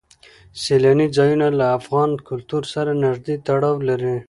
[0.61, 4.15] سیلاني ځایونه له افغان کلتور سره نږدې تړاو لري.